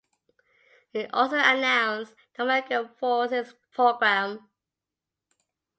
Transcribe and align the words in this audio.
He 0.93 1.05
also 1.13 1.37
announced 1.37 2.15
"The 2.35 2.41
American 2.41 2.89
Forces 2.97 3.53
Programme". 3.71 4.49